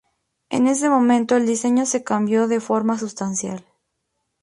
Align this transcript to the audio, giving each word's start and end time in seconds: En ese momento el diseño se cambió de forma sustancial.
En 0.49 0.65
ese 0.65 0.89
momento 0.89 1.35
el 1.35 1.45
diseño 1.45 1.85
se 1.85 2.03
cambió 2.03 2.47
de 2.47 2.59
forma 2.59 2.97
sustancial. 2.97 3.63